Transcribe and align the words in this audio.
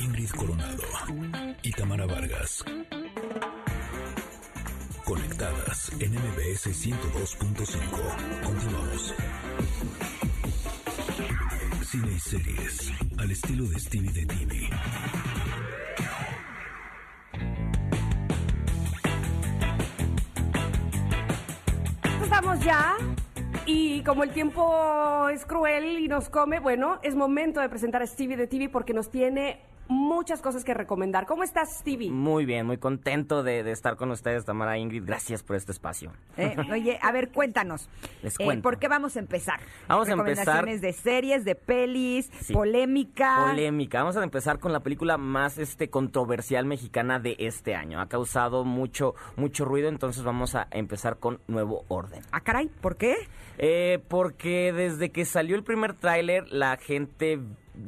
Ingrid 0.00 0.30
Coronado 0.30 0.82
y 1.62 1.70
Tamara 1.72 2.06
Vargas. 2.06 2.64
Conectadas 5.04 5.90
en 6.00 6.12
MBS 6.12 6.66
102.5. 6.66 8.42
Continuamos. 8.44 9.14
Cine 11.82 12.12
y 12.12 12.18
series 12.18 12.92
al 13.18 13.30
estilo 13.30 13.64
de 13.64 13.78
Stevie 13.78 14.12
de 14.12 14.26
TV. 14.26 14.70
Estamos 22.22 22.60
ya 22.60 22.96
y 23.64 24.02
como 24.02 24.24
el 24.24 24.30
tiempo 24.30 25.28
es 25.30 25.46
cruel 25.46 25.98
y 25.98 26.08
nos 26.08 26.28
come, 26.28 26.60
bueno, 26.60 26.98
es 27.02 27.14
momento 27.14 27.60
de 27.60 27.68
presentar 27.68 28.02
a 28.02 28.06
Stevie 28.06 28.36
de 28.36 28.46
TV 28.46 28.68
porque 28.68 28.92
nos 28.92 29.10
tiene 29.10 29.60
muchas 29.88 30.40
cosas 30.40 30.64
que 30.64 30.74
recomendar. 30.74 31.26
¿Cómo 31.26 31.42
estás, 31.42 31.78
Stevie? 31.78 32.10
Muy 32.10 32.44
bien, 32.44 32.66
muy 32.66 32.78
contento 32.78 33.42
de, 33.42 33.62
de 33.62 33.72
estar 33.72 33.96
con 33.96 34.10
ustedes, 34.10 34.44
Tamara 34.44 34.78
Ingrid. 34.78 35.04
Gracias 35.04 35.42
por 35.42 35.56
este 35.56 35.72
espacio. 35.72 36.12
Eh, 36.36 36.56
oye, 36.72 36.98
a 37.02 37.12
ver, 37.12 37.30
cuéntanos. 37.30 37.88
Les 38.22 38.38
Eh, 38.38 38.44
cuento. 38.44 38.62
¿Por 38.62 38.78
qué 38.78 38.88
vamos 38.88 39.16
a 39.16 39.20
empezar? 39.20 39.60
Vamos 39.88 40.08
a 40.08 40.12
empezar- 40.12 40.36
Recomendaciones 40.46 40.80
de 40.80 40.92
series, 40.92 41.44
de 41.44 41.54
pelis, 41.54 42.30
Sí. 42.40 42.52
polémica. 42.52 43.46
Polémica. 43.50 43.98
Vamos 44.00 44.16
a 44.16 44.22
empezar 44.22 44.58
con 44.58 44.72
la 44.72 44.80
película 44.80 45.16
más 45.18 45.58
este 45.58 45.90
controversial 45.90 46.64
mexicana 46.66 47.18
de 47.18 47.36
este 47.38 47.74
año. 47.74 48.00
Ha 48.00 48.08
causado 48.08 48.64
mucho 48.64 49.14
mucho 49.36 49.64
ruido, 49.64 49.88
entonces 49.88 50.22
vamos 50.24 50.54
a 50.54 50.66
empezar 50.70 51.18
con 51.18 51.40
Nuevo 51.46 51.84
Orden. 51.88 52.22
Ah, 52.32 52.40
caray, 52.40 52.68
¿por 52.80 52.96
qué? 52.96 53.14
Eh, 53.58 54.00
porque 54.08 54.72
desde 54.72 55.10
que 55.10 55.24
salió 55.24 55.56
el 55.56 55.62
primer 55.62 55.94
tráiler, 55.94 56.44
la 56.50 56.76
gente 56.76 57.38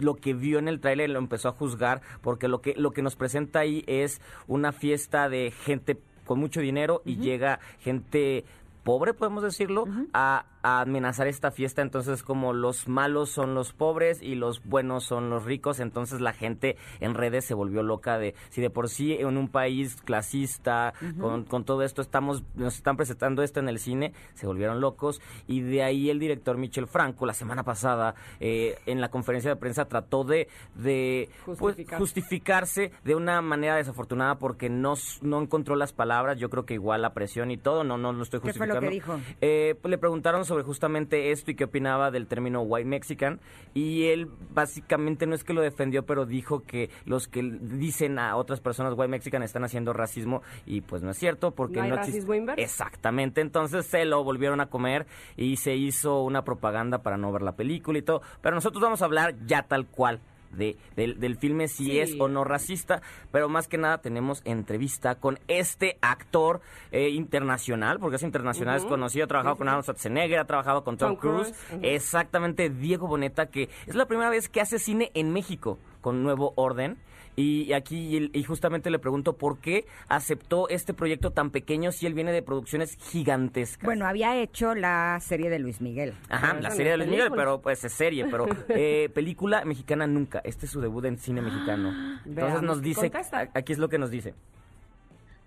lo 0.00 0.16
que 0.16 0.34
vio 0.34 0.58
en 0.58 0.68
el 0.68 0.80
tráiler 0.80 1.10
lo 1.10 1.18
empezó 1.18 1.48
a 1.48 1.52
juzgar, 1.52 2.02
porque 2.22 2.48
lo 2.48 2.60
que, 2.60 2.74
lo 2.76 2.90
que 2.90 3.02
nos 3.02 3.16
presenta 3.16 3.60
ahí 3.60 3.84
es 3.86 4.20
una 4.46 4.72
fiesta 4.72 5.28
de 5.28 5.50
gente 5.50 5.98
con 6.24 6.38
mucho 6.38 6.60
dinero 6.60 7.02
y 7.04 7.16
llega 7.16 7.58
gente 7.80 8.44
pobre, 8.84 9.12
podemos 9.12 9.42
decirlo, 9.42 9.84
a, 10.14 10.46
a 10.68 10.80
amenazar 10.82 11.26
esta 11.26 11.50
fiesta. 11.50 11.82
Entonces, 11.82 12.22
como 12.22 12.52
los 12.52 12.88
malos 12.88 13.30
son 13.30 13.54
los 13.54 13.72
pobres 13.72 14.22
y 14.22 14.34
los 14.34 14.62
buenos 14.64 15.04
son 15.04 15.30
los 15.30 15.44
ricos, 15.44 15.80
entonces 15.80 16.20
la 16.20 16.32
gente 16.32 16.76
en 17.00 17.14
redes 17.14 17.44
se 17.44 17.54
volvió 17.54 17.82
loca 17.82 18.18
de 18.18 18.34
si 18.50 18.60
de 18.60 18.70
por 18.70 18.88
sí 18.88 19.14
en 19.14 19.36
un 19.36 19.48
país 19.48 19.96
clasista, 20.04 20.92
con, 21.20 21.44
con 21.44 21.64
todo 21.64 21.82
esto 21.82 22.02
estamos, 22.02 22.42
nos 22.54 22.76
están 22.76 22.96
presentando 22.96 23.42
esto 23.42 23.60
en 23.60 23.68
el 23.68 23.78
cine, 23.78 24.12
se 24.34 24.46
volvieron 24.46 24.80
locos. 24.80 25.20
Y 25.46 25.60
de 25.60 25.82
ahí 25.82 26.10
el 26.10 26.18
director 26.18 26.56
Michel 26.56 26.86
Franco, 26.86 27.26
la 27.26 27.34
semana 27.34 27.62
pasada, 27.62 28.14
eh, 28.40 28.78
en 28.86 29.00
la 29.00 29.10
conferencia 29.10 29.50
de 29.50 29.56
prensa, 29.56 29.86
trató 29.86 30.24
de, 30.24 30.48
de 30.74 31.28
pues, 31.44 31.58
Justificar. 31.58 31.98
justificarse 31.98 32.92
de 33.04 33.14
una 33.14 33.40
manera 33.42 33.76
desafortunada 33.76 34.38
porque 34.38 34.68
no, 34.68 34.94
no 35.22 35.40
encontró 35.42 35.76
las 35.76 35.92
palabras. 35.92 36.38
Yo 36.38 36.50
creo 36.50 36.64
que 36.66 36.74
igual 36.74 37.02
la 37.02 37.14
presión 37.14 37.50
y 37.50 37.56
todo, 37.56 37.84
no, 37.84 37.98
no 37.98 38.12
lo 38.12 38.22
estoy 38.22 38.40
¿Qué 38.40 38.52
fue 38.52 38.66
lo 38.66 38.74
justificando. 38.74 38.88
que 38.88 38.94
dijo? 38.94 39.36
Eh, 39.40 39.74
pues 39.80 39.90
le 39.90 39.98
preguntaron 39.98 40.44
sobre 40.44 40.57
justamente 40.64 41.30
esto 41.30 41.50
y 41.50 41.54
qué 41.54 41.64
opinaba 41.64 42.10
del 42.10 42.26
término 42.26 42.62
white 42.62 42.88
mexican. 42.88 43.40
Y 43.74 44.06
él 44.06 44.28
básicamente 44.50 45.26
no 45.26 45.34
es 45.34 45.44
que 45.44 45.52
lo 45.52 45.60
defendió 45.62 46.04
pero 46.04 46.26
dijo 46.26 46.64
que 46.64 46.90
los 47.04 47.28
que 47.28 47.42
dicen 47.42 48.18
a 48.18 48.36
otras 48.36 48.60
personas 48.60 48.94
white 48.96 49.08
mexican 49.08 49.42
están 49.42 49.64
haciendo 49.64 49.92
racismo 49.92 50.42
y 50.66 50.80
pues 50.80 51.02
no 51.02 51.10
es 51.10 51.18
cierto 51.18 51.52
porque 51.52 51.76
¿No 51.76 51.82
hay 51.82 51.90
existe- 51.90 52.06
racismo 52.12 52.34
inverso? 52.34 52.62
exactamente. 52.62 53.40
Entonces 53.40 53.86
se 53.86 54.04
lo 54.04 54.24
volvieron 54.24 54.60
a 54.60 54.66
comer 54.66 55.06
y 55.36 55.56
se 55.56 55.74
hizo 55.76 56.22
una 56.22 56.42
propaganda 56.44 57.02
para 57.02 57.16
no 57.16 57.32
ver 57.32 57.42
la 57.42 57.52
película 57.56 57.98
y 57.98 58.02
todo. 58.02 58.22
Pero 58.40 58.54
nosotros 58.54 58.82
vamos 58.82 59.02
a 59.02 59.04
hablar 59.04 59.34
ya 59.46 59.62
tal 59.62 59.86
cual 59.86 60.20
de, 60.52 60.76
del, 60.96 61.18
del 61.20 61.36
filme 61.36 61.68
si 61.68 61.84
Sí. 61.86 61.98
es 61.98 62.14
o 62.18 62.28
no 62.28 62.44
racista, 62.44 63.00
pero 63.32 63.48
más 63.48 63.68
que 63.68 63.78
nada 63.78 63.98
tenemos 63.98 64.42
entrevista 64.44 65.14
con 65.16 65.38
este 65.48 65.98
actor 66.00 66.60
eh, 66.90 67.10
internacional, 67.10 67.98
porque 67.98 68.16
es 68.16 68.22
internacional, 68.22 68.76
es 68.76 68.84
conocido, 68.84 69.24
ha 69.24 69.28
trabajado 69.28 69.56
con 69.56 69.68
Arnold 69.68 69.84
Schwarzenegger, 69.84 70.38
ha 70.38 70.44
trabajado 70.46 70.84
con 70.84 70.96
Tom, 70.96 71.12
Tom 71.12 71.16
Cruise, 71.16 71.54
exactamente 71.82 72.70
Diego 72.70 73.06
Boneta, 73.06 73.46
que 73.46 73.68
es 73.86 73.94
la 73.94 74.06
primera 74.06 74.30
vez 74.30 74.48
que 74.48 74.60
hace 74.60 74.78
cine 74.78 75.10
en 75.14 75.32
México 75.32 75.78
con 76.00 76.22
Nuevo 76.22 76.52
Orden. 76.56 76.96
Y 77.36 77.72
aquí 77.72 78.30
y 78.32 78.42
justamente 78.42 78.90
le 78.90 78.98
pregunto 78.98 79.36
por 79.36 79.58
qué 79.60 79.84
aceptó 80.08 80.68
este 80.68 80.92
proyecto 80.92 81.30
tan 81.30 81.50
pequeño 81.50 81.92
si 81.92 82.04
él 82.04 82.12
viene 82.14 82.32
de 82.32 82.42
producciones 82.42 82.96
gigantescas. 83.00 83.84
Bueno, 83.84 84.06
había 84.08 84.36
hecho 84.42 84.74
la 84.74 85.16
serie 85.20 85.48
de 85.48 85.60
Luis 85.60 85.80
Miguel. 85.80 86.14
Ajá, 86.30 86.54
la 86.60 86.72
serie 86.72 86.90
de 86.92 86.98
Luis 86.98 87.10
Miguel, 87.10 87.30
pero 87.36 87.60
pues 87.60 87.84
es 87.84 87.92
serie, 87.92 88.26
pero 88.28 88.46
eh, 88.70 89.08
película 89.14 89.64
mexicana 89.64 90.08
nunca. 90.08 90.40
Este 90.42 90.66
es 90.66 90.72
su 90.72 90.80
debut 90.80 91.04
en 91.04 91.16
cine 91.16 91.40
mexicano. 91.40 91.90
Entonces 92.26 92.34
Veamos, 92.34 92.62
nos 92.62 92.82
dice, 92.82 93.08
aquí 93.54 93.72
es 93.72 93.78
lo 93.78 93.88
que 93.88 93.98
nos 93.98 94.10
dice. 94.10 94.34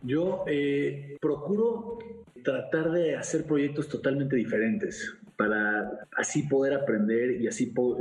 Yo 0.02 0.46
eh, 0.48 1.18
procuro 1.20 2.00
tratar 2.44 2.92
de 2.92 3.18
hacer 3.18 3.46
proyectos 3.46 3.90
totalmente 3.90 4.38
diferentes 4.38 5.14
para 5.36 6.08
así 6.16 6.44
poder 6.44 6.74
aprender 6.74 7.32
y 7.42 7.48
así 7.48 7.66
po- 7.68 7.98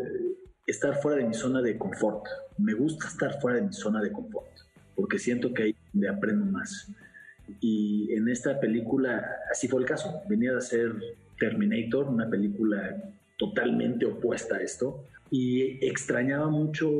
estar 0.70 1.00
fuera 1.00 1.18
de 1.18 1.28
mi 1.28 1.34
zona 1.34 1.62
de 1.62 1.76
confort. 1.76 2.26
Me 2.58 2.74
gusta 2.74 3.08
estar 3.08 3.40
fuera 3.40 3.58
de 3.58 3.66
mi 3.66 3.72
zona 3.72 4.00
de 4.00 4.12
confort 4.12 4.50
porque 5.00 5.18
siento 5.18 5.52
que 5.54 5.62
ahí 5.62 5.76
donde 5.92 6.08
aprendo 6.08 6.44
más. 6.44 6.88
Y 7.60 8.12
en 8.12 8.28
esta 8.28 8.60
película 8.60 9.24
así 9.50 9.66
fue 9.66 9.80
el 9.80 9.86
caso. 9.86 10.22
Venía 10.28 10.52
de 10.52 10.58
hacer 10.58 10.92
Terminator, 11.38 12.08
una 12.08 12.28
película 12.28 12.96
totalmente 13.38 14.04
opuesta 14.04 14.56
a 14.56 14.60
esto. 14.60 15.04
Y 15.30 15.84
extrañaba 15.84 16.48
mucho 16.48 16.90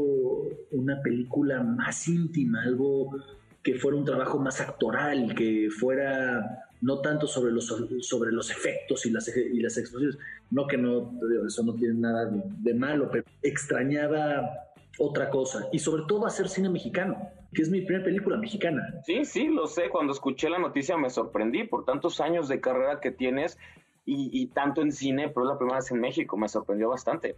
una 0.70 1.02
película 1.02 1.62
más 1.62 2.08
íntima, 2.08 2.62
algo 2.62 3.16
que 3.62 3.74
fuera 3.74 3.98
un 3.98 4.04
trabajo 4.04 4.38
más 4.38 4.60
actoral, 4.60 5.34
que 5.34 5.68
fuera 5.70 6.69
no 6.80 7.00
tanto 7.00 7.26
sobre 7.26 7.52
los, 7.52 7.66
sobre 8.00 8.32
los 8.32 8.50
efectos 8.50 9.04
y 9.06 9.10
las, 9.10 9.28
y 9.36 9.60
las 9.60 9.76
explosiones. 9.76 10.18
No 10.50 10.66
que 10.66 10.76
no, 10.76 11.12
eso 11.46 11.62
no 11.62 11.74
tiene 11.74 11.94
nada 11.94 12.26
de, 12.26 12.42
de 12.44 12.74
malo, 12.74 13.08
pero 13.10 13.24
extrañaba 13.42 14.50
otra 14.98 15.30
cosa. 15.30 15.68
Y 15.72 15.78
sobre 15.78 16.04
todo 16.08 16.26
hacer 16.26 16.48
cine 16.48 16.68
mexicano, 16.68 17.16
que 17.52 17.62
es 17.62 17.70
mi 17.70 17.80
primera 17.82 18.04
película 18.04 18.36
mexicana. 18.36 18.82
Sí, 19.04 19.24
sí, 19.24 19.48
lo 19.48 19.66
sé. 19.66 19.88
Cuando 19.90 20.12
escuché 20.12 20.48
la 20.48 20.58
noticia 20.58 20.96
me 20.96 21.10
sorprendí 21.10 21.64
por 21.64 21.84
tantos 21.84 22.20
años 22.20 22.48
de 22.48 22.60
carrera 22.60 23.00
que 23.00 23.10
tienes 23.10 23.58
y, 24.06 24.30
y 24.32 24.46
tanto 24.48 24.82
en 24.82 24.92
cine, 24.92 25.28
pero 25.28 25.46
es 25.46 25.52
la 25.52 25.58
primera 25.58 25.78
vez 25.78 25.90
en 25.90 26.00
México. 26.00 26.36
Me 26.36 26.48
sorprendió 26.48 26.88
bastante. 26.88 27.36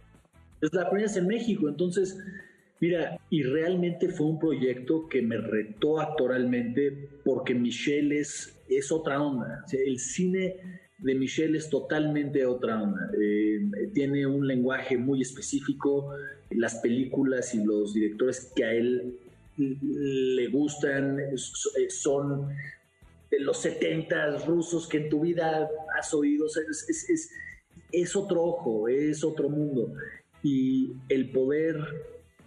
Es 0.61 0.73
la 0.73 0.89
primera 0.89 1.07
vez 1.07 1.17
en 1.17 1.27
México, 1.27 1.67
entonces, 1.67 2.17
mira, 2.83 3.17
y 3.29 3.43
realmente 3.43 4.09
fue 4.09 4.27
un 4.27 4.39
proyecto 4.39 5.07
que 5.07 5.21
me 5.21 5.37
retó 5.37 6.01
actoralmente 6.01 6.81
porque 7.23 7.53
Michelle 7.55 8.19
es, 8.19 8.59
es 8.67 8.91
otra 8.91 9.21
onda. 9.21 9.63
El 9.71 9.99
cine 9.99 10.55
de 10.97 11.15
Michelle 11.15 11.57
es 11.57 11.69
totalmente 11.69 12.45
otra 12.45 12.81
onda. 12.81 13.09
Eh, 13.21 13.61
tiene 13.93 14.25
un 14.27 14.45
lenguaje 14.45 14.97
muy 14.97 15.21
específico. 15.21 16.13
Las 16.49 16.75
películas 16.75 17.53
y 17.55 17.63
los 17.63 17.93
directores 17.93 18.51
que 18.55 18.63
a 18.65 18.73
él 18.73 19.17
le 19.57 20.47
gustan 20.47 21.19
eh, 21.19 21.89
son 21.89 22.49
de 23.31 23.39
los 23.39 23.57
70 23.61 24.45
rusos 24.45 24.87
que 24.89 24.97
en 24.97 25.09
tu 25.09 25.21
vida 25.21 25.69
has 25.97 26.13
oído. 26.13 26.47
Es, 26.47 26.57
es- 26.89 27.09
es- 27.09 27.31
es 27.93 28.15
otro 28.15 28.43
ojo, 28.43 28.87
es 28.89 29.23
otro 29.23 29.49
mundo. 29.49 29.93
Y 30.43 30.91
el 31.09 31.29
poder 31.31 31.75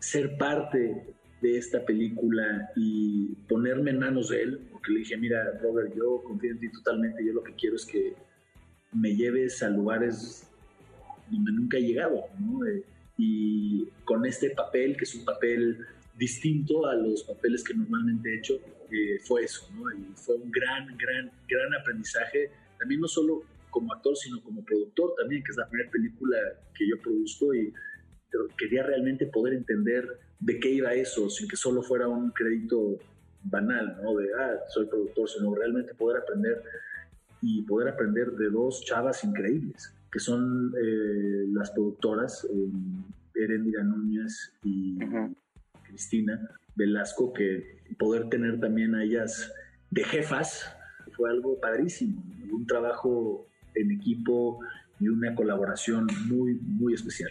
ser 0.07 0.37
parte 0.39 1.05
de 1.43 1.59
esta 1.59 1.85
película 1.85 2.71
y 2.77 3.35
ponerme 3.49 3.91
en 3.91 3.99
manos 3.99 4.29
de 4.29 4.43
él, 4.43 4.61
porque 4.71 4.93
le 4.93 5.01
dije, 5.01 5.17
mira, 5.17 5.59
Robert, 5.61 5.93
yo 5.97 6.23
confío 6.23 6.53
en 6.53 6.61
ti 6.61 6.71
totalmente, 6.71 7.27
yo 7.27 7.33
lo 7.33 7.43
que 7.43 7.55
quiero 7.55 7.75
es 7.75 7.85
que 7.85 8.15
me 8.93 9.17
lleves 9.17 9.65
a 9.65 9.69
lugares 9.69 10.49
donde 11.29 11.51
nunca 11.51 11.79
he 11.79 11.83
llegado, 11.83 12.23
¿no? 12.39 12.65
Eh, 12.65 12.85
y 13.19 13.89
con 14.05 14.25
este 14.27 14.51
papel, 14.51 14.97
que 14.97 15.05
es 15.05 15.15
un 15.17 15.25
papel 15.25 15.85
distinto 16.17 16.87
a 16.87 16.95
los 16.95 17.25
papeles 17.25 17.65
que 17.65 17.75
normalmente 17.75 18.33
he 18.33 18.39
hecho, 18.39 18.55
eh, 18.93 19.19
fue 19.25 19.43
eso, 19.43 19.69
¿no? 19.75 19.91
Y 19.93 20.07
fue 20.15 20.37
un 20.37 20.53
gran, 20.53 20.87
gran, 20.97 21.33
gran 21.49 21.75
aprendizaje, 21.75 22.51
también 22.79 23.01
no 23.01 23.09
solo 23.09 23.43
como 23.71 23.93
actor, 23.93 24.17
sino 24.17 24.41
como 24.41 24.65
productor 24.65 25.15
también, 25.19 25.43
que 25.43 25.51
es 25.51 25.57
la 25.57 25.69
primera 25.69 25.91
película 25.91 26.39
que 26.73 26.89
yo 26.89 26.97
produzco 27.03 27.53
y 27.53 27.73
pero 28.37 28.49
quería 28.57 28.83
realmente 28.83 29.27
poder 29.27 29.55
entender 29.55 30.07
de 30.39 30.61
qué 30.61 30.71
iba 30.71 30.93
eso, 30.93 31.31
sin 31.31 31.49
que 31.49 31.57
solo 31.57 31.83
fuera 31.83 32.07
un 32.09 32.31
crédito 32.31 32.99
banal, 33.43 33.99
¿no? 34.03 34.15
De, 34.17 34.29
ah, 34.39 34.57
soy 34.69 34.87
productor, 34.87 35.29
sino 35.29 35.55
realmente 35.55 35.95
poder 35.95 36.23
aprender 36.23 36.63
y 37.41 37.63
poder 37.63 37.89
aprender 37.89 38.33
de 38.33 38.51
dos 38.51 38.85
chavas 38.85 39.25
increíbles, 39.25 39.95
que 40.13 40.19
son 40.19 40.73
eh, 40.83 41.47
las 41.53 41.71
productoras, 41.71 42.45
eh, 42.45 43.43
Erendira 43.43 43.83
Núñez 43.83 44.53
y. 44.65 44.99
Cristina 45.87 46.51
Velasco, 46.75 47.33
que 47.33 47.79
poder 47.99 48.29
tener 48.29 48.61
también 48.61 48.95
a 48.95 49.05
ellas 49.05 49.53
de 49.91 50.05
jefas 50.05 50.69
fue 51.13 51.31
algo 51.31 51.59
padrísimo, 51.59 52.23
un 52.51 52.67
trabajo 52.67 53.47
en 53.75 53.93
equipo 53.93 54.61
y 55.01 55.09
una 55.09 55.35
colaboración 55.35 56.07
muy, 56.27 56.55
muy 56.55 56.93
especial. 56.93 57.31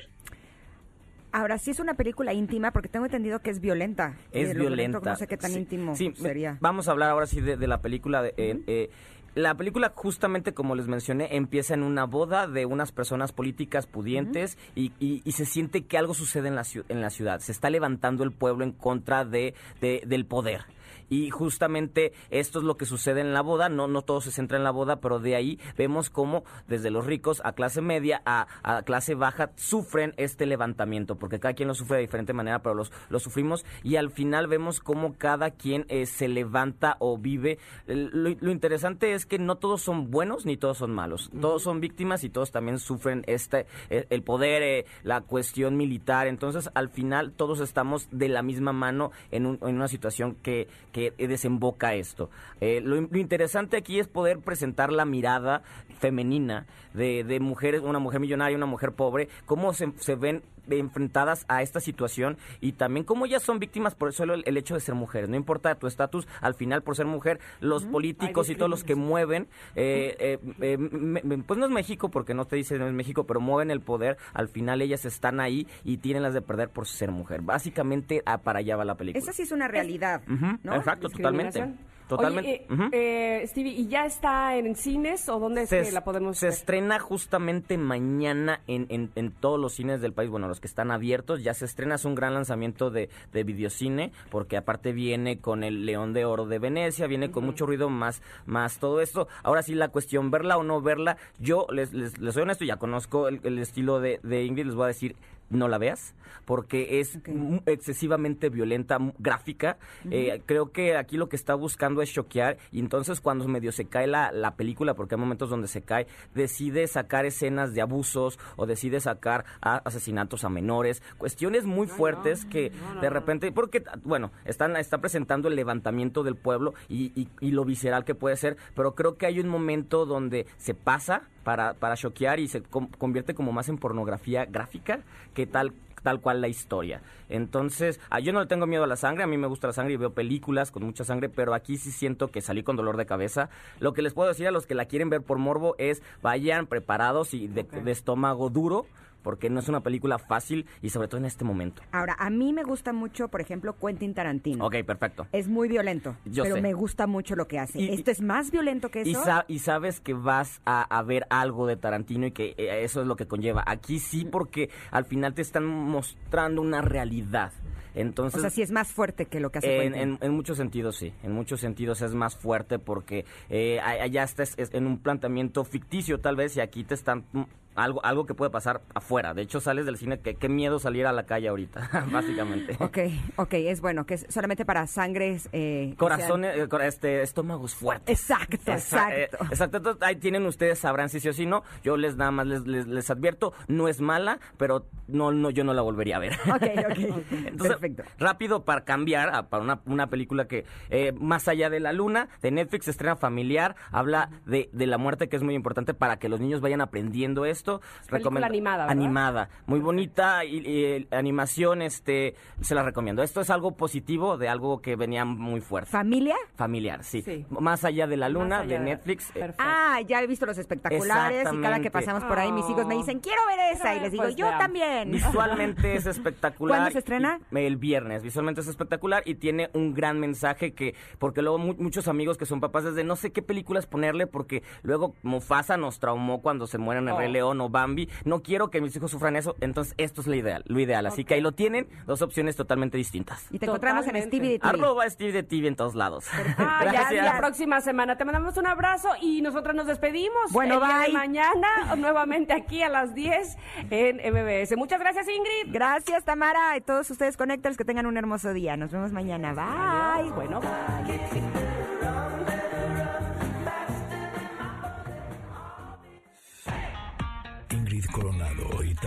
Ahora, 1.38 1.58
sí 1.58 1.72
es 1.72 1.82
una 1.82 1.96
película 1.96 2.32
íntima 2.34 2.72
porque 2.72 2.88
tengo 2.88 3.04
entendido 3.06 3.40
que 3.40 3.50
es 3.50 3.60
violenta. 3.60 4.16
Es 4.32 4.52
Eh, 4.52 4.54
violento, 4.54 4.62
violenta. 4.70 5.10
No 5.10 5.16
sé 5.18 5.28
qué 5.28 5.36
tan 5.36 5.52
Sí, 5.52 5.60
íntimo 5.60 5.94
sí, 5.94 6.14
sería. 6.16 6.58
Vamos 6.62 6.88
a 6.88 6.92
hablar 6.92 7.10
ahora 7.10 7.26
sí 7.28 7.42
de, 7.42 7.58
de 7.58 7.68
la 7.68 7.82
película. 7.82 8.22
de- 8.22 8.34
eh, 8.38 8.62
eh, 8.68 8.90
la 9.36 9.54
película, 9.56 9.92
justamente 9.94 10.54
como 10.54 10.76
les 10.76 10.88
mencioné, 10.88 11.36
empieza 11.36 11.74
en 11.74 11.84
una 11.84 12.06
boda 12.06 12.48
de 12.48 12.66
unas 12.66 12.94
personas 12.94 13.34
políticas 13.34 13.86
pudientes 13.86 14.58
y, 14.76 14.94
y- 14.98 15.22
y 15.26 15.32
se 15.34 15.44
siente 15.46 15.84
que 15.86 15.98
algo 15.98 16.14
sucede 16.14 16.48
en 16.48 16.56
la, 16.56 16.64
en 16.88 17.02
la 17.02 17.10
ciudad. 17.10 17.42
Se 17.42 17.52
está 17.52 17.70
levantando 17.70 18.24
el 18.24 18.32
pueblo 18.32 18.64
en 18.64 18.72
contra 18.72 19.26
de, 19.26 19.54
de- 19.82 20.04
del 20.08 20.26
poder. 20.26 20.62
Y 21.10 21.30
justamente 21.30 22.14
esto 22.30 22.60
es 22.60 22.66
lo 22.66 22.78
que 22.78 22.86
sucede 22.86 23.22
en 23.22 23.34
la 23.34 23.42
boda, 23.42 23.70
no, 23.70 23.88
no 23.88 24.02
todo 24.02 24.22
se 24.22 24.32
centra 24.32 24.58
en 24.58 24.64
la 24.64 24.72
boda, 24.72 25.00
pero 25.02 25.20
de 25.20 25.36
ahí 25.36 25.60
vemos 25.78 26.10
cómo 26.10 26.44
desde 26.68 26.90
los 26.92 27.06
ricos 27.06 27.42
a 27.46 27.54
clase 27.54 27.82
media 27.82 28.22
a, 28.26 28.48
a 28.64 28.82
clase 28.84 29.16
baja 29.16 29.52
sufren 29.56 30.14
este 30.18 30.46
levantamiento, 30.46 31.16
porque 31.16 31.40
cada 31.40 31.54
quien 31.54 31.68
lo 31.68 31.76
sufre 31.76 31.98
de 31.98 32.02
diferente 32.04 32.34
manera, 32.34 32.60
pero 32.64 32.76
los, 32.76 32.92
lo 33.10 33.20
sufrimos 33.20 33.66
y 33.84 33.96
al 33.98 34.10
final 34.12 34.48
vemos 34.48 34.80
cómo 34.80 35.16
cada 35.18 35.52
quien 35.52 35.86
eh, 35.90 36.06
se 36.06 36.28
levanta 36.28 36.96
o 37.00 37.18
vive. 37.18 37.60
Lo, 37.88 38.30
lo 38.40 38.52
interesante 38.52 39.14
es 39.14 39.26
que 39.26 39.38
no 39.40 39.56
todos 39.58 39.82
son 39.82 40.12
buenos 40.12 40.46
ni 40.46 40.58
todos 40.58 40.78
son 40.80 40.92
malos, 40.94 41.30
todos 41.40 41.62
son 41.64 41.80
víctimas 41.82 42.24
y 42.24 42.30
todos 42.30 42.52
también 42.52 42.80
sufren 42.80 43.24
este 43.28 43.66
eh, 43.90 44.06
el 44.10 44.24
poder, 44.24 44.64
eh, 44.64 44.86
la 45.04 45.22
cuestión 45.22 45.78
militar, 45.78 46.28
entonces 46.28 46.70
al 46.74 46.90
final 46.90 47.32
todos 47.34 47.60
estamos 47.60 48.08
de 48.12 48.30
la 48.30 48.42
misma 48.42 48.74
mano 48.74 49.12
en, 49.32 49.46
un- 49.46 49.60
en 49.62 49.76
una 49.76 49.88
situación 49.88 50.36
que, 50.42 50.68
que 50.96 51.12
desemboca 51.18 51.94
esto. 51.94 52.30
Eh, 52.62 52.80
lo, 52.82 53.02
lo 53.02 53.18
interesante 53.18 53.76
aquí 53.76 54.00
es 54.00 54.08
poder 54.08 54.40
presentar 54.40 54.94
la 54.94 55.04
mirada 55.04 55.62
femenina 56.00 56.68
de, 56.94 57.26
de 57.26 57.42
mujeres, 57.42 57.82
una 57.82 58.00
mujer 58.00 58.22
millonaria, 58.22 58.56
una 58.56 58.66
mujer 58.66 58.94
pobre, 58.94 59.28
cómo 59.46 59.74
se, 59.74 59.92
se 59.98 60.16
ven 60.16 60.42
enfrentadas 60.70 61.46
a 61.48 61.62
esta 61.62 61.80
situación 61.80 62.38
y 62.62 62.74
también 62.74 63.06
cómo 63.06 63.26
ellas 63.26 63.44
son 63.44 63.60
víctimas 63.60 63.96
por 63.96 64.14
solo 64.14 64.34
el, 64.34 64.44
el 64.46 64.58
hecho 64.58 64.74
de 64.76 64.80
ser 64.80 64.96
mujeres. 64.96 65.30
No 65.30 65.36
importa 65.36 65.76
tu 65.76 65.88
estatus, 65.88 66.28
al 66.42 66.54
final 66.56 66.82
por 66.84 66.96
ser 66.96 67.06
mujer, 67.06 67.40
los 67.60 67.86
políticos 67.86 68.50
y 68.50 68.56
todos 68.56 68.70
los 68.70 68.84
que 68.84 68.96
mueven, 68.96 69.48
eh, 69.76 70.16
eh, 70.20 70.40
eh, 70.62 70.78
me- 70.78 71.22
me- 71.24 71.38
pues 71.44 71.60
no 71.60 71.66
es 71.66 71.72
México 71.72 72.10
porque 72.10 72.34
no 72.34 72.46
te 72.46 72.56
dice 72.56 72.78
no 72.78 72.88
es 72.88 72.94
México, 72.94 73.26
pero 73.26 73.40
mueven 73.40 73.72
el 73.72 73.82
poder, 73.82 74.18
al 74.34 74.48
final 74.48 74.82
ellas 74.82 75.06
están 75.06 75.40
ahí 75.40 75.68
y 75.84 75.98
tienen 75.98 76.24
las 76.24 76.34
de 76.34 76.42
perder 76.42 76.70
por 76.70 76.88
ser 76.88 77.12
mujer. 77.12 77.42
Básicamente 77.42 78.22
ah, 78.26 78.40
para 78.40 78.60
allá 78.60 78.76
va 78.76 78.86
la 78.86 78.96
película. 78.96 79.20
Esa 79.24 79.34
sí 79.34 79.44
es 79.44 79.52
una 79.52 79.68
realidad, 79.68 80.22
¿no? 80.64 80.76
Exacto, 80.76 81.10
totalmente. 81.10 81.60
Totalmente. 82.08 82.66
Oye, 82.70 82.90
eh, 82.92 83.42
eh, 83.42 83.48
Stevie, 83.48 83.72
¿y 83.72 83.88
ya 83.88 84.06
está 84.06 84.56
en 84.56 84.76
cines 84.76 85.28
o 85.28 85.40
dónde 85.40 85.64
es 85.64 85.70
se, 85.70 85.82
que 85.82 85.92
la 85.92 86.04
podemos 86.04 86.38
se 86.38 86.48
ver? 86.48 86.54
estrena 86.54 87.00
justamente 87.00 87.78
mañana 87.78 88.62
en, 88.68 88.86
en, 88.90 89.12
en 89.16 89.32
todos 89.32 89.60
los 89.60 89.74
cines 89.74 90.02
del 90.02 90.14
país, 90.14 90.30
bueno, 90.30 90.48
los 90.48 90.60
que 90.60 90.68
están 90.68 90.92
abiertos, 90.92 91.44
ya 91.44 91.54
se 91.54 91.66
estrena, 91.66 91.96
es 91.96 92.06
un 92.06 92.14
gran 92.14 92.34
lanzamiento 92.34 92.92
de, 92.92 93.10
de 93.34 93.44
videocine, 93.44 94.12
porque 94.30 94.58
aparte 94.58 94.92
viene 94.94 95.40
con 95.40 95.64
el 95.64 95.86
León 95.86 96.14
de 96.14 96.26
Oro 96.26 96.46
de 96.46 96.60
Venecia, 96.60 97.08
viene 97.08 97.32
con 97.32 97.46
mucho 97.46 97.66
ruido 97.66 97.90
más, 97.90 98.22
más 98.46 98.78
todo 98.78 99.02
esto. 99.02 99.28
Ahora 99.44 99.64
sí, 99.64 99.74
la 99.74 99.88
cuestión, 99.88 100.30
verla 100.30 100.58
o 100.58 100.64
no 100.64 100.82
verla, 100.82 101.18
yo 101.40 101.66
les, 101.72 101.94
les, 101.94 102.20
les 102.20 102.34
soy 102.34 102.44
honesto, 102.44 102.66
ya 102.66 102.78
conozco 102.78 103.28
el, 103.28 103.40
el 103.44 103.58
estilo 103.60 104.00
de, 104.00 104.20
de 104.22 104.44
Ingrid, 104.44 104.66
les 104.68 104.76
voy 104.76 104.86
a 104.86 104.88
decir, 104.88 105.16
no 105.50 105.68
la 105.68 105.78
veas, 105.78 106.14
porque 106.46 107.00
es 107.00 107.20
excesivamente 107.66 108.50
violenta, 108.50 108.98
gráfica. 109.20 109.78
Eh, 110.10 110.42
creo 110.46 110.72
que 110.72 110.96
aquí 110.98 111.18
lo 111.18 111.30
que 111.30 111.36
está 111.36 111.56
buscando 111.56 112.02
es 112.02 112.12
choquear 112.12 112.58
y 112.72 112.80
entonces 112.80 113.22
cuando 113.22 113.48
medio 113.48 113.72
se 113.72 113.86
cae 113.86 114.08
la, 114.08 114.32
la 114.32 114.56
película, 114.56 114.94
porque 114.94 115.16
hay 115.16 115.22
momentos 115.22 115.50
donde 115.50 115.68
se 115.68 115.82
cae, 115.82 116.08
decide 116.34 116.88
sacar 116.88 117.26
escenas 117.26 117.74
de 117.74 117.82
abusos 117.82 118.40
o 118.56 118.66
decide 118.66 119.00
sacar 119.00 119.46
a- 119.62 119.78
asesinatos 119.78 120.44
a 120.44 120.50
menores, 120.50 121.02
cuestiones 121.18 121.66
muy 121.66 121.88
fuertes 121.88 122.46
que 122.46 122.72
de 123.02 123.10
repente, 123.10 123.52
porque, 123.52 123.84
bueno, 124.04 124.32
están, 124.46 124.76
está 124.78 125.00
presentando 125.00 125.48
el 125.48 125.56
levantamiento 125.56 126.24
del 126.24 126.36
pueblo 126.36 126.74
y, 126.88 127.12
y- 127.20 127.30
y 127.42 127.52
lo 127.52 127.66
visceral 127.66 128.06
que 128.06 128.16
puede 128.16 128.36
ser, 128.38 128.58
pero 128.76 128.96
creo 128.96 129.18
que 129.18 129.26
hay 129.26 129.40
un 129.40 129.48
momento 129.48 130.06
donde 130.06 130.46
se 130.58 130.74
pasa 130.74 131.24
para, 131.46 131.76
para 131.76 131.96
choquear 131.96 132.42
y 132.42 132.50
se 132.50 132.64
convierte 132.64 133.36
como 133.36 133.54
más 133.54 133.70
en 133.70 133.78
pornografía 133.78 134.46
gráfica 134.46 135.00
que 135.34 135.46
tal 135.46 135.74
tal 136.02 136.22
cual 136.22 136.40
la 136.40 136.48
historia. 136.48 137.02
Entonces, 137.30 138.00
ah, 138.12 138.20
yo 138.20 138.32
no 138.32 138.40
le 138.40 138.46
tengo 138.46 138.68
miedo 138.68 138.84
a 138.84 138.88
la 138.88 138.96
sangre, 138.96 139.24
a 139.24 139.28
mí 139.28 139.38
me 139.38 139.48
gusta 139.48 139.66
la 139.66 139.74
sangre 139.74 139.96
y 139.96 139.98
veo 139.98 140.12
películas 140.12 140.70
con 140.70 140.84
mucha 140.84 141.04
sangre, 141.04 141.30
pero 141.30 141.56
aquí 141.56 141.78
sí 141.78 141.92
siento 141.92 142.30
que 142.30 142.42
salí 142.42 142.62
con 142.62 142.76
dolor 142.76 142.96
de 142.96 143.08
cabeza. 143.08 143.50
Lo 143.80 143.94
que 143.94 144.04
les 144.04 144.14
puedo 144.14 144.30
decir 144.30 144.48
a 144.48 144.52
los 144.52 144.68
que 144.68 144.76
la 144.76 144.86
quieren 144.86 145.10
ver 145.10 145.24
por 145.24 145.40
morbo 145.40 145.74
es 145.80 146.04
vayan 146.22 146.68
preparados 146.68 147.34
y 147.34 147.48
de, 147.48 147.64
de 147.64 147.92
estómago 147.92 148.52
duro, 148.52 148.86
porque 149.26 149.50
no 149.50 149.60
es 149.60 149.68
una 149.68 149.82
película 149.82 150.20
fácil 150.20 150.68
y 150.84 150.92
sobre 150.92 151.08
todo 151.10 151.18
en 151.18 151.26
este 151.26 151.44
momento. 151.44 151.82
Ahora, 151.92 152.16
a 152.20 152.30
mí 152.30 152.54
me 152.54 152.64
gusta 152.64 152.94
mucho, 152.94 153.28
por 153.28 153.42
ejemplo, 153.42 153.76
Quentin 153.78 154.14
Tarantino. 154.14 154.64
Ok, 154.66 154.76
perfecto. 154.86 155.28
Es 155.32 155.48
muy 155.50 155.68
violento, 155.68 156.16
Yo 156.26 156.44
pero 156.44 156.56
sé. 156.58 156.62
me 156.62 156.74
gusta 156.74 157.08
mucho 157.08 157.36
lo 157.36 157.48
que 157.48 157.58
hace. 157.60 157.82
Y- 157.82 157.90
¿Esto 157.90 158.12
es 158.12 158.22
más 158.22 158.52
violento 158.52 158.90
que 158.92 159.02
Y, 159.04 159.12
eso? 159.12 159.24
sa- 159.26 159.46
y 159.48 159.60
sabes 159.60 160.00
que 160.00 160.14
vas 160.14 160.62
a, 160.66 160.84
a 160.84 161.02
ver 161.02 161.26
algo 161.32 161.66
de 161.66 161.76
Tarantino 161.76 162.28
y 162.28 162.32
que 162.32 162.54
eh, 162.58 162.84
eso 162.84 163.02
es 163.02 163.08
lo 163.08 163.16
que 163.16 163.26
conlleva. 163.26 163.64
Aquí 163.66 163.98
sí, 164.00 164.26
porque 164.26 164.70
al 164.92 165.06
final 165.06 165.34
te 165.34 165.42
están 165.42 165.66
mostrando 165.66 166.62
una 166.62 166.82
realidad. 166.82 167.52
Entonces, 167.98 168.38
o 168.40 168.42
sea, 168.42 168.50
sí 168.50 168.62
es 168.62 168.72
más 168.72 168.92
fuerte 168.92 169.26
que 169.26 169.40
lo 169.40 169.52
que 169.52 169.60
hace 169.60 169.86
en, 169.86 169.96
en- 169.96 170.18
en 170.22 170.32
muchos 170.34 170.58
sentidos 170.58 170.98
sí, 170.98 171.14
en 171.24 171.32
muchos 171.32 171.62
sentidos 171.62 172.02
es 172.02 172.14
más 172.14 172.36
fuerte 172.36 172.78
porque 172.78 173.24
eh, 173.50 173.80
allá 173.80 174.24
estás 174.24 174.54
es- 174.58 174.74
en 174.74 174.86
un 174.86 174.98
planteamiento 175.00 175.64
ficticio 175.64 176.20
tal 176.20 176.36
vez 176.36 176.58
y 176.58 176.60
aquí 176.60 176.84
te 176.84 176.94
están 176.94 177.24
mm, 177.32 177.44
algo 177.76 178.04
algo 178.06 178.26
que 178.26 178.34
puede 178.34 178.52
pasar 178.52 178.82
afuera. 178.94 179.34
De 179.34 179.42
hecho 179.42 179.60
sales 179.60 179.86
del 179.86 179.98
cine 179.98 180.20
que 180.20 180.36
qué 180.36 180.50
miedo 180.50 180.80
salir 180.80 181.06
a 181.06 181.12
la 181.14 181.26
calle 181.26 181.48
ahorita, 181.50 182.06
básicamente. 182.12 182.76
Ok, 182.80 182.98
ok, 183.38 183.54
es 183.54 183.82
bueno, 183.82 184.06
que 184.06 184.16
es 184.16 184.26
solamente 184.30 184.66
para 184.66 184.88
sangres... 184.88 185.50
Eh, 185.54 185.94
Corazones, 185.98 186.58
eh, 186.58 186.68
cora- 186.68 186.88
este, 186.88 187.22
estómagos 187.22 187.76
fuertes. 187.76 188.20
Exacto, 188.20 188.72
Esa- 188.72 189.16
eh, 189.16 189.24
exacto. 189.26 189.78
exacto. 189.78 189.98
Ahí 190.02 190.16
tienen 190.18 190.46
ustedes, 190.46 190.80
sabrán 190.80 191.10
si 191.10 191.20
sí 191.20 191.30
o 191.30 191.34
si 191.34 191.46
no. 191.46 191.64
Yo 191.84 191.98
les 191.98 192.16
nada 192.18 192.32
más 192.32 192.48
les, 192.48 192.66
les, 192.68 192.88
les 192.88 193.10
advierto, 193.10 193.54
no 193.68 193.88
es 193.88 194.02
mala, 194.02 194.40
pero 194.58 194.88
no, 195.08 195.32
no, 195.32 195.50
yo 195.50 195.64
no 195.64 195.74
la 195.74 195.82
volvería 195.82 196.18
a 196.18 196.20
ver. 196.20 196.34
sean- 196.36 196.56
Ok, 196.56 196.64
ok, 196.92 196.98
Entonces, 197.46 197.78
perfecto. 197.78 198.04
rápido 198.18 198.64
para 198.66 198.84
cambiar 198.86 199.34
a- 199.36 199.50
para 199.50 199.64
una, 199.64 199.82
una 199.86 200.08
película 200.08 200.48
que, 200.48 200.66
eh, 200.90 201.12
más 201.20 201.48
allá 201.48 201.70
de 201.70 201.80
la 201.80 201.94
luna, 201.94 202.30
de 202.42 202.52
Netflix, 202.52 202.88
estrena 202.88 203.16
familiar, 203.16 203.76
habla 203.92 204.30
de, 204.46 204.70
de 204.74 204.88
la 204.88 204.98
muerte, 204.98 205.30
que 205.30 205.36
es 205.36 205.44
muy 205.44 205.56
importante 205.56 205.94
para 205.94 206.18
que 206.18 206.30
los 206.30 206.40
niños 206.40 206.62
vayan 206.62 206.82
aprendiendo 206.82 207.46
esto. 207.46 207.65
Película 208.10 208.20
Recomen- 208.42 208.46
animada, 208.46 208.86
¿verdad? 208.86 208.92
Animada, 208.92 209.50
muy 209.66 209.80
bonita 209.80 210.46
y, 210.46 210.58
y, 210.58 210.84
eh, 210.86 211.08
animación, 211.12 211.82
este, 211.82 212.36
se 212.62 212.76
la 212.76 212.84
recomiendo. 212.84 213.24
Esto 213.24 213.42
es 213.42 213.50
algo 213.50 213.76
positivo 213.76 214.38
de 214.38 214.48
algo 214.50 214.82
que 214.82 214.96
venía 214.96 215.26
muy 215.26 215.62
fuerte. 215.62 215.90
¿Familia? 215.92 216.36
Familiar, 216.56 217.04
sí. 217.04 217.22
Sí. 217.22 217.46
Más 217.50 217.84
allá 217.84 218.08
de 218.08 218.18
la 218.18 218.30
luna, 218.30 218.64
de 218.64 218.80
Netflix. 218.80 219.30
eh, 219.32 219.40
Perfecto. 219.40 219.64
Ah, 219.66 220.00
ya 220.08 220.22
he 220.22 220.28
visto 220.28 220.46
los 220.46 220.58
espectaculares 220.58 221.48
y 221.52 221.62
cada 221.62 221.80
que 221.80 221.92
pasamos 221.92 222.24
por 222.24 222.40
ahí 222.40 222.52
mis 222.52 222.70
hijos 222.70 222.86
me 222.86 222.96
dicen, 222.96 223.20
quiero 223.20 223.42
ver 223.48 223.74
esa. 223.76 223.96
Y 223.96 224.00
les 224.00 224.12
digo, 224.12 224.24
pues 224.24 224.36
yo 224.36 224.46
veamos. 224.46 224.62
también. 224.64 225.12
Visualmente 225.12 225.96
es 225.96 226.06
espectacular. 226.06 226.78
¿Cuándo 226.80 226.92
se 226.92 227.00
estrena? 227.00 227.40
Y- 227.52 227.66
el 227.66 227.78
viernes. 227.78 228.22
Visualmente 228.22 228.62
es 228.62 228.68
espectacular 228.68 229.24
y 229.26 229.36
tiene 229.36 229.70
un 229.74 229.94
gran 229.94 230.20
mensaje 230.20 230.74
que, 230.74 230.94
porque 231.20 231.42
luego 231.42 231.58
mu- 231.58 231.74
muchos 231.80 232.08
amigos 232.08 232.38
que 232.38 232.46
son 232.46 232.60
papás 232.62 232.84
desde 232.84 233.04
no 233.04 233.16
sé 233.16 233.32
qué 233.32 233.42
películas 233.42 233.88
ponerle 233.88 234.28
porque 234.28 234.62
luego 234.84 235.16
Mufasa 235.24 235.78
nos 235.78 236.00
traumó 236.00 236.42
cuando 236.42 236.68
se 236.68 236.78
mueren 236.78 237.08
el 237.08 237.16
Oh. 237.16 237.18
Rey 237.18 237.32
León 237.32 237.55
o 237.62 237.70
Bambi. 237.70 238.10
No 238.24 238.42
quiero 238.42 238.70
que 238.70 238.82
mis 238.82 238.96
hijos 238.96 239.12
sufran 239.12 239.36
eso, 239.36 239.56
entonces 239.62 239.94
esto 239.98 240.22
es 240.22 240.28
lo 240.28 240.36
ideal. 240.36 240.64
Lo 240.68 240.80
ideal. 240.80 241.06
Así 241.06 241.24
que 241.26 241.36
ahí 241.36 241.42
lo 241.42 241.52
tienen, 241.54 241.88
dos 242.06 242.22
opciones 242.22 242.56
totalmente 242.56 242.98
distintas. 242.98 243.46
Y 243.52 243.60
te 243.60 243.66
encontramos 243.66 244.08
en. 244.08 244.16
Stevie 244.26 244.54
de 244.54 244.60
TV. 244.60 244.70
Arroba 244.70 245.10
Steve 245.10 245.32
de 245.32 245.44
TV 245.44 245.68
en 245.68 245.76
todos 245.76 245.96
lados. 245.96 246.26
Ah, 246.58 246.82
ya, 246.86 246.92
Gracias. 246.92 247.26
la 247.26 247.38
próxima 247.38 247.82
semana. 247.82 248.18
Te 248.18 248.26
mandamos 248.26 248.58
un 248.58 248.66
abrazo 248.68 249.10
y 249.22 249.42
nosotros 249.42 249.76
nos 249.76 249.88
despedimos. 249.88 250.52
Bueno, 250.52 250.76
El 250.76 250.88
día 250.88 250.98
de 251.00 251.04
bye. 251.06 251.14
mañana, 251.14 251.96
nuevamente 251.98 252.54
aquí 252.54 252.82
a 252.82 252.90
las 252.90 253.14
10 253.14 253.58
en 253.90 254.18
MBS. 254.18 254.76
Muchas 254.78 255.00
gracias, 255.00 255.28
Ingrid. 255.28 255.74
Gracias, 255.74 256.24
Tamara. 256.24 256.76
Y 256.78 256.82
todos 256.82 257.10
ustedes 257.12 257.38
conectores 257.38 257.78
que 257.78 257.86
tengan 257.86 258.06
un 258.06 258.18
hermoso 258.18 258.54
día. 258.54 258.78
Nos 258.78 258.92
vemos 258.92 259.12
mañana. 259.12 259.54
Bye. 259.54 260.32
Bueno, 260.32 260.62
Ingrid 261.02 261.65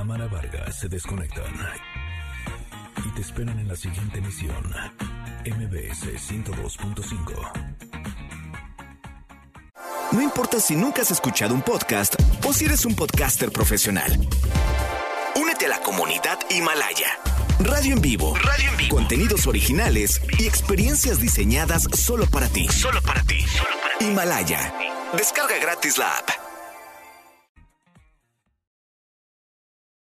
Tamara 0.09 0.27
Vargas 0.27 0.79
se 0.79 0.89
desconectan 0.89 1.53
y 3.05 3.11
te 3.11 3.21
esperan 3.21 3.59
en 3.59 3.69
la 3.69 3.77
siguiente 3.77 4.21
emisión. 4.21 4.57
MBS 5.45 6.07
102.5. 6.33 7.53
No 10.13 10.23
importa 10.23 10.61
si 10.61 10.77
nunca 10.77 11.03
has 11.03 11.11
escuchado 11.11 11.55
un 11.55 11.61
podcast 11.61 12.15
o 12.43 12.55
si 12.55 12.65
eres 12.65 12.87
un 12.87 12.95
podcaster 12.97 13.53
profesional. 13.53 14.11
Únete 15.37 15.67
a 15.67 15.69
la 15.69 15.81
comunidad 15.81 16.39
Himalaya. 16.49 17.19
Radio 17.61 17.93
en 17.93 18.01
vivo. 18.01 18.35
Radio 18.35 18.71
en 18.71 18.77
vivo. 18.79 18.97
Contenidos 18.97 19.47
originales 19.47 20.23
y 20.39 20.47
experiencias 20.47 21.21
diseñadas 21.21 21.83
solo 21.83 22.25
para 22.31 22.49
ti. 22.49 22.67
Solo 22.69 23.03
para 23.03 23.23
ti. 23.25 23.45
Himalaya. 24.01 24.73
Descarga 25.13 25.59
gratis 25.59 25.99
la 25.99 26.17
app. 26.17 26.48